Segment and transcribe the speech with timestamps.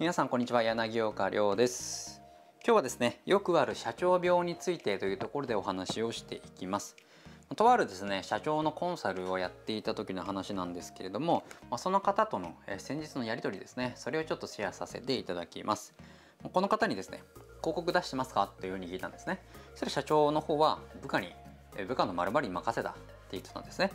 [0.00, 2.22] 皆さんこんにちは柳岡亮です。
[2.64, 6.94] 今日はですねよくある社長病についてというところでお話をしていきます。
[7.56, 15.94] とあるですね社長のコンサルをやっていた時の話なんですけれども、まあ、その方との、え先日のやり取りですねそれをちょっとシェアさせていただきます。
[16.52, 17.20] この方にですね
[17.60, 18.48] 広告出してますか？
[18.60, 19.42] というふうに聞いたんですね。
[19.74, 21.32] それ社長の方は部下に
[21.88, 23.00] 部下の〇〇に任せたって
[23.32, 23.90] 言ってたんですね。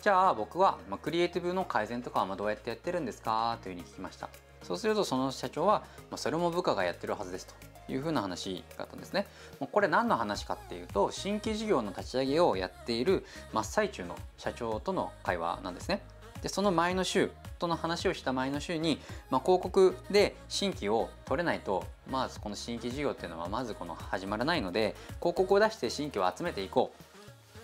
[0.00, 3.58] じゃあ僕は、まクリエイティブの改善とかはどうやってやってるんですか？
[3.64, 4.28] というふうに聞きました。
[4.62, 9.26] そうするとその社長は、まそれも部下がやってるはずですというふうな話があったんですね。
[9.58, 16.02] もうこれ何の話かっていうと新規事業の立ち上げをやっている真っ最中の社長との会話なんですね。
[16.42, 18.98] でその前の週との話をした前の週に、
[19.30, 27.09] まあ、広告で新規を取れないとまずこの新規事業っていうのはまずこの始まらないので広告を出して新規を集めていこう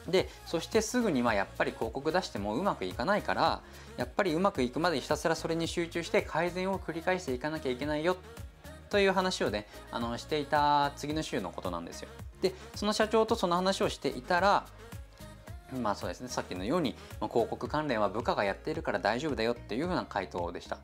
[0.08, 3.60] でそしてすぐにはやっぱり広告出してもうまくいかないから
[3.96, 8.16] やっぱりうまくいくまでひたすらそれに集中して改善を繰り返していかなきゃいけないよ
[8.88, 12.08] という話をねあのしていた次の週のことなんですよ。
[12.40, 14.66] でその社長とその話をしていたら
[15.82, 20.78] まあそうですねさっきのように、まあ、広告関連は部下がやっているから大丈夫だよっていうふうな回答でした。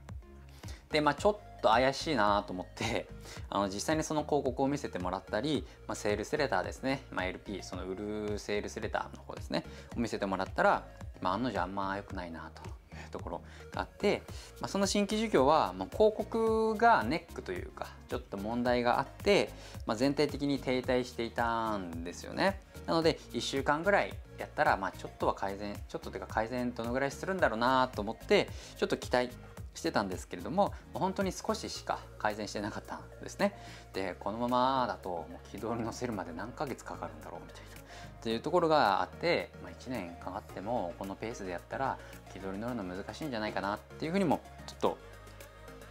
[0.91, 3.09] でまあちょっと怪しいなと思って
[3.49, 9.65] あの実際にその広告を見せてもらったり、まあ、セールスレターですね、まあ、LP その売るセールスレターの方ですね。
[9.97, 10.85] を見せてもらったら、
[11.21, 12.83] まあ、案の定あんま良くないなと
[13.13, 14.23] ところがあって、
[14.61, 19.51] まあ、その新規事業はもう広告がネックというかちょっと問題があって、
[19.87, 22.61] まあ、全体的に停滞していたんですよね。
[22.87, 29.31] なので1週間ぐらいやったらまあちょっとは改善ちょっとというか改善どのぐらいするんだろうなと思ってちょっと期待
[29.75, 33.55] してたんですけれども本当に少ししか改善してなかったんですね
[33.93, 37.83] でこのままだともう軌道に乗せるまで何ヶ月かかるんだろうみたいな
[38.23, 41.99] っていうところがあって、まあ、1年かかってもこのペースでやったら
[42.33, 44.99] 軌道に乗るの難しいんじゃないかなっていうふうにもちょっと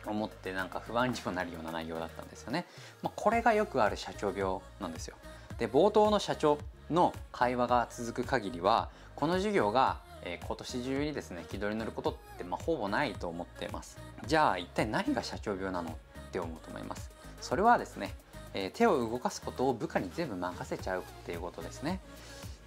[0.06, 2.66] 思ってなんか不安にもなるような内容だったんですよね。
[3.04, 5.16] まあ、これがよくある社長病なんですよ。
[5.60, 6.58] で冒頭の社長
[6.90, 13.98] の会話が続く限りはこの授業がえー、今年中にですね軌道に乗ることってまあほぼないと思ってます。
[14.26, 15.94] じゃあ一体何が社長病なのっ
[16.32, 17.12] て思うと思います。
[17.42, 18.14] それはですね、
[18.54, 22.00] えー、手を動かすことを部下に全部任せちゃうっていうことですね。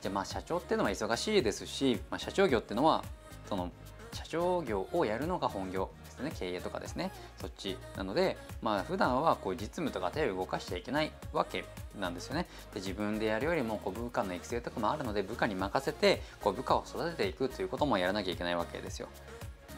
[0.03, 3.05] じゃあまあ社長っていうのは忙しいですし、まあ、社長業っていうのは
[3.49, 3.71] その
[4.13, 5.91] 社長業をやるのが本業。
[6.15, 6.33] ですね。
[6.39, 7.13] 経営とかですね。
[7.41, 11.65] そっちなのでまあ普段はこう実務とか手を動かしちゃいけないわけ
[11.99, 12.47] なんですよね。
[12.73, 19.09] で自分でやるよりもこう部下の育成とかもあるので部下に任せてこう部下を育てていくということもやらなきゃいけないわけですよ。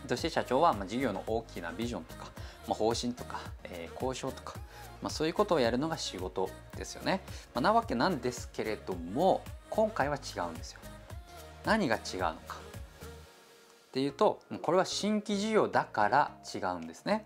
[0.08, 2.30] そして社長はま事業の大きなビジョンとか、
[2.68, 4.54] まあ、方針とか、えー、交渉とか、
[5.02, 7.22] まあ、そういうことをやるのが仕事ですよね、
[7.54, 10.80] ま、なわけなんですけれども今回は違うんですよ。
[11.64, 12.65] 何が違うのか。
[13.96, 17.24] っていうとこれは新規事業だから違うんですね。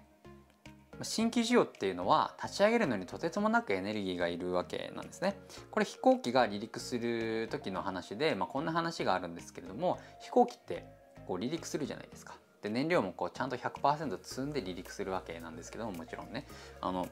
[1.03, 5.37] 新規事業っていうのは立ち上げるのにとてつもなくエネルギーがいるわけなんですね。
[5.73, 10.87] これ飛行機が離陸する時の話で、まあ、こんな話があるんですけれども飛行機って
[11.27, 12.35] こう離陸するじゃないですか。
[12.63, 16.47] で燃料もこうちゃんと100%積んで離陸するわけなんですけどももちろんね。
[16.81, 17.09] あの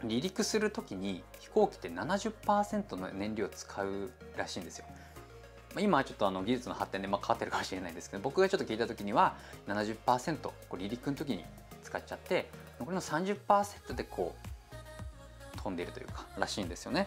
[0.00, 4.86] 離陸する時に飛行機って70%の燃料を使うらしいんですよ。
[5.80, 9.34] 今はちょっとあの技術の発展でまあ変わってるかもしれないですけど僕がちょっと聞いた時には
[9.68, 11.44] 70%こう離陸の時に
[11.82, 14.34] 使っちゃって残りの30%でこ
[15.54, 17.06] う飛んでいるというからしいんですよね。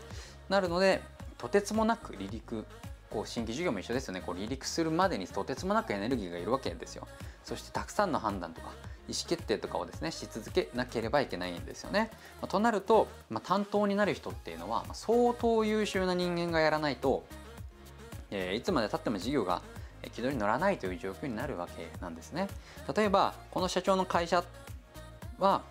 [0.50, 1.02] なるので
[1.38, 2.66] とてつもなく離陸
[3.10, 7.08] こう新規事業も一緒ですよねこう離陸するまでにとてつもなくエネルギーがいるわけですよ。
[7.44, 8.70] そしてたくさんの判断とか
[9.08, 12.10] 意思決定とかをですねし続けなければいけないんですよね。
[12.42, 17.24] まあ、となると、まあ、担当になる人っていうのは、まあ、相当優秀な人間がやらないと
[18.32, 19.62] え、いつまでたっても事業が
[20.12, 22.48] 軌道に乗らないという状況になるわけなんですね。
[22.96, 24.44] 例えばこの社長の会社
[25.40, 25.64] は、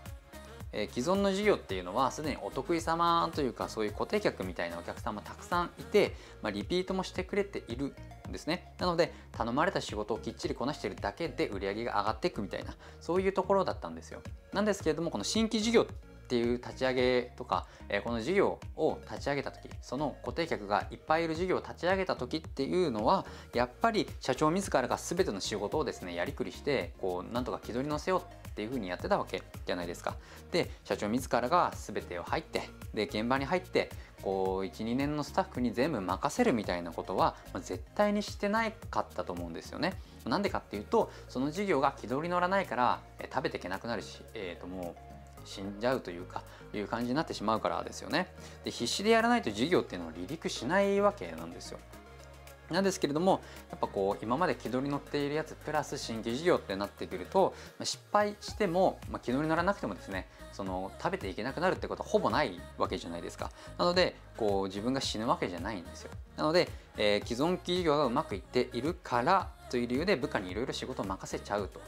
[0.72, 7.94] え、既存の事業っていうのはすでにお得意様というかそういう固定客みたいなお客様たくさんいて、まあ、リピートもしてくれている
[8.28, 8.74] んですね。
[8.78, 14.20] なので頼まれた仕事をきっちりこなしているだけで売り上げが上がっていくみたいなそういうところだったんですよ。
[14.52, 15.86] なんですけれどもこの新規事業
[16.24, 30.16] っていう立ち上げとか、えこの事業を立ち上げた時その固定客がいっぱいいる事業を立ち上げた時っていうのはやっぱり社長自らが全ての仕事をですねやりくりしてこうなんとか軌道に乗せようっていうふうにやってたわけじゃないですか。
[30.50, 32.62] で社長自らが全てを入って
[32.94, 33.90] で現場に入って
[34.22, 39.92] こう12年のスタッフに全部任せるみたいなことは、絶対にしてないかったと思うんですよね。
[40.24, 45.13] なんでかっていうとその事業が軌道に乗らないから、え食べていけなくなるし、えー、ともう
[45.44, 46.42] 死んじゃうというか
[46.72, 48.32] いう感じになってしまうからですよね。
[48.64, 51.78] で必死でやらないと事業っていうのは離陸しないわけなんですよ。
[52.70, 63.50] なんですけれどもやっぱこう今まで気取り乗っているやつプラス新規事業ってなってくると失敗しても、まあ、気取り乗らなくてもですねその食べていけなくなるってことはほぼないわけじゃないですか。
[63.76, 66.10] なのでこう自分が死ぬわけじゃないんですよ。
[66.36, 71.80] なので、えー、既存企業がうまくいっているからという理由で部下にいろいろ仕事を任せちゃうと、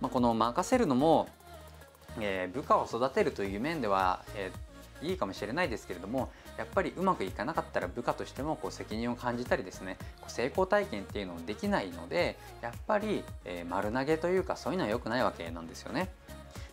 [0.00, 1.28] まあ、この任せるのも、
[2.20, 16.10] えー、部下を育てるという面では、えー、いいかもしれないですけれどもやっぱりうまくいかなかったら部下としてもこう責任を感じたりですねこう成功体験っていうのもできないのでやっぱり、えー、丸投げというかそういうのは良くないわけなんですよね。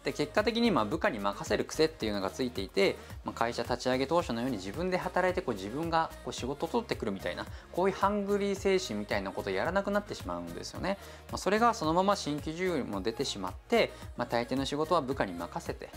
[0.03, 10.97] で結果的にま部下に任せる癖っていうのがついていて、まあ、会社立ち上げ当初のように自分で働いてこう自分がこう仕事を取ってくるみたいなこういうハングリー精神みたいなことをやらなくなってしまうんですよね。
[11.29, 15.89] まあ、それがそのまま新規需要にも出てしまって、まあ、大抵の仕事は部下に任せて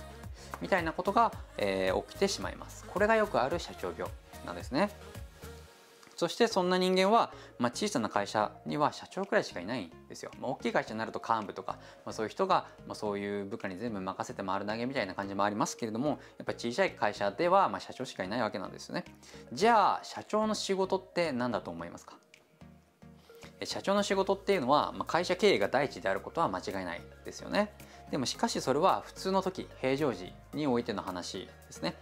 [0.61, 2.85] みたいなことが、えー、起きてしまいます。
[2.87, 4.11] これがよくある社長病
[4.45, 4.91] なんですね。
[6.25, 10.31] そしてそんな人間は、まあ、小さな会社には社長くらいしかいないんですよ。
[10.41, 11.73] まあ、大きい会社になると幹部とか、
[12.07, 19.05] まあ、そういう人が、まあ、そういう部下に全部任せて丸投げみたいな感じもありますけれどもやっぱり小さい会社では、まあ、社長しかいないわけなんですよね。
[19.53, 22.17] じゃあ社長の仕事って何だと思いますか？
[23.63, 27.71] 社長の仕事っていうのは、まあ、会社経営が第一であることは間違いないですよね。
[28.11, 31.95] でもしかしそれは普通の時平常時においての話ですね。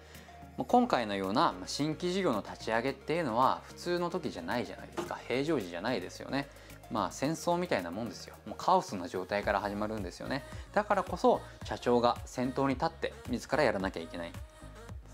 [0.59, 5.19] 今回のような新規事業の立ち上げっていうのは普通の時じゃないじゃないですか。
[5.27, 6.49] 平常時じゃないですよね。
[6.91, 8.35] まあ戦争みたいなもんですよ。
[8.47, 10.45] もうカオスな状態から始まるんですよね。
[10.75, 14.31] だからこそ社長が先頭に立って自らやらなきゃいけない。
[14.31, 14.39] で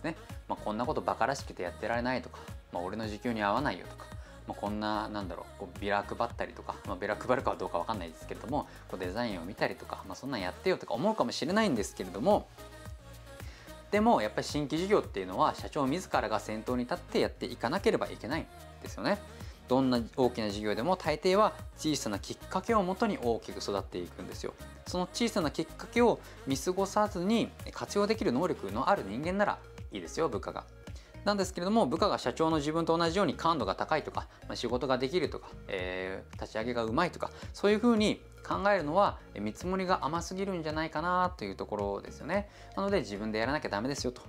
[0.01, 0.17] すね、
[0.49, 2.39] まあ、こんなことバカらしくてやってられないとか、
[2.73, 4.07] まあ、俺の時給に合わないよとか
[4.49, 12.49] ま、こんななんだろうこうビラ配ったりとか、まあ、ビラ配るかはどうか分かんないですけれどもこうデザインを見たりとか、まあ、そんなんやってよとか思うかもしれないんですけれども
[13.91, 18.47] でもやっぱり新規事業っていうのは社長自らが先頭に立ってやっていかなければいけないん
[18.83, 19.19] ですよね。
[19.69, 24.55] どんな大きな事業でも大抵は小さなきっかけをもとに大きく育っていくんですよ。
[24.87, 29.59] その小さなきっかけを見過ごさずに活用できる能力のある人間なら
[29.93, 30.65] いいですよ部下が。
[31.25, 42.49] なんですけれども部下が社長の自分と同じように感度が高いとか、まあ、仕事ができるとか、えー、立ち上げがうまいとかそういうふうに考えるのは見積もりが甘すぎるんじゃないかなというところですよね。
[42.77, 44.23] なので自分でやらなきゃダメですよと。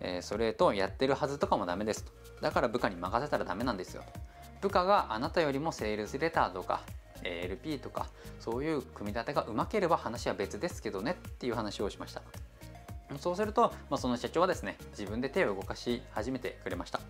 [0.00, 2.12] えー、それとやってるはずとかもダメですと。
[2.40, 4.02] だから部下に任せたらダメなんですよ
[4.60, 4.68] と。
[4.68, 6.80] 部下があなたよりもセールスレターとか
[7.22, 8.08] LP とか
[8.40, 12.22] そういう組み立てがうまければ話は別ですけどねっていう話をしました。
[13.18, 17.00] そうすると、まあ、その社長はですね自分で手を動かし始めてくれました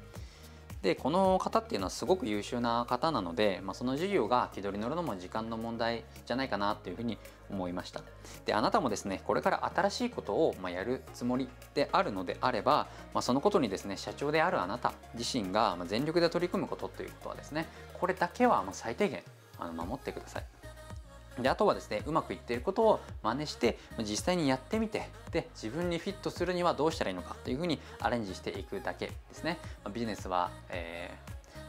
[0.84, 7.16] でこの方っていうのはすごく優秀な方なので、まあ、その授業が気取り乗るのも時間の問題じゃないかなっていうふうに
[7.50, 8.02] 思いました。
[8.44, 17.66] であなたもですねこれから新しいことをまやるつもりであるのであれば、まあ、そのことにですね社長であるあなた自身が全力で取り組むことということはですね
[17.98, 19.22] これだけは最低限
[19.58, 20.44] あの守ってください。
[21.38, 29.58] であとはですねうまくいっていることを真似して実際にやってみてで自分にフィットするにはどうしたらいいのかというふうにアレンジしていくだけですね。
[29.92, 31.12] ビジネスは、え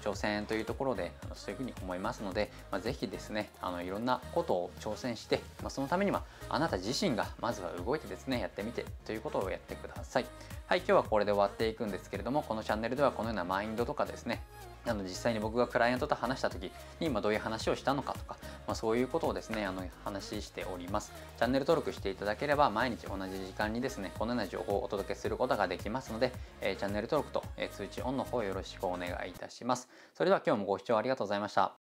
[0.02, 10.26] ー、挑戦というところでそういうふうに思いますので、まあ、ぜひですねあのいろんなことを挑戦して、まあ、そのためにはあなた自身がまずは動いてですねやってみてということをやってください。
[10.68, 14.44] はい今日はこれで終わっていくんですけれどもこのチャンネルではこのようなマインドとかですね
[14.86, 18.38] なので実際に僕がクライアントと話した時に今どういう話をしたのかとか、
[18.68, 21.12] まあ、そういうことをですねあの話しております。
[21.38, 29.90] チャンネル登録していただければ毎日同じ時間にですねこのような情報をお届けすることができますので、えー、チャンネル登録と、えー、通知オンの方よろしくお願いいたします。
[30.14, 31.74] それでは今日もご視聴ありがとうございました。